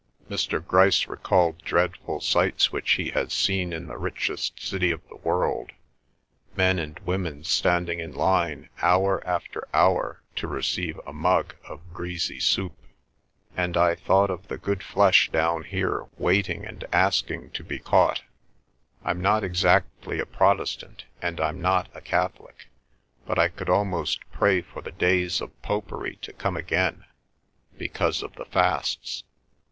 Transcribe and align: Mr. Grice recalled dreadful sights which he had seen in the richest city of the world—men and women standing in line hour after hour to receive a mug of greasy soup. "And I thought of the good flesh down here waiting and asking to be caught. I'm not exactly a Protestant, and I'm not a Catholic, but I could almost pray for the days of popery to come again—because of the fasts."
Mr. 0.27 0.65
Grice 0.65 1.05
recalled 1.05 1.59
dreadful 1.63 2.19
sights 2.21 2.71
which 2.71 2.93
he 2.93 3.11
had 3.11 3.31
seen 3.31 3.71
in 3.71 3.85
the 3.85 3.99
richest 3.99 4.59
city 4.59 4.89
of 4.89 5.07
the 5.09 5.15
world—men 5.17 6.79
and 6.79 6.97
women 7.01 7.43
standing 7.43 7.99
in 7.99 8.11
line 8.11 8.67
hour 8.81 9.21
after 9.27 9.67
hour 9.75 10.23
to 10.35 10.47
receive 10.47 10.99
a 11.05 11.13
mug 11.13 11.53
of 11.69 11.93
greasy 11.93 12.39
soup. 12.39 12.75
"And 13.55 13.77
I 13.77 13.93
thought 13.93 14.31
of 14.31 14.47
the 14.47 14.57
good 14.57 14.81
flesh 14.81 15.29
down 15.29 15.65
here 15.65 16.07
waiting 16.17 16.65
and 16.65 16.83
asking 16.91 17.51
to 17.51 17.63
be 17.63 17.77
caught. 17.77 18.23
I'm 19.05 19.21
not 19.21 19.43
exactly 19.43 20.17
a 20.19 20.25
Protestant, 20.25 21.05
and 21.21 21.39
I'm 21.39 21.61
not 21.61 21.89
a 21.93 22.01
Catholic, 22.01 22.69
but 23.27 23.37
I 23.37 23.49
could 23.49 23.69
almost 23.69 24.17
pray 24.31 24.61
for 24.63 24.81
the 24.81 24.93
days 24.93 25.41
of 25.41 25.61
popery 25.61 26.15
to 26.23 26.33
come 26.33 26.57
again—because 26.57 28.23
of 28.23 28.33
the 28.33 28.45
fasts." 28.45 29.25